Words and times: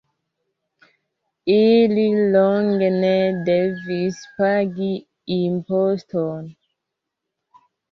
Ili 1.55 2.05
longe 2.37 2.89
ne 2.95 3.13
devis 3.51 4.19
pagi 4.41 4.91
imposton. 5.39 6.51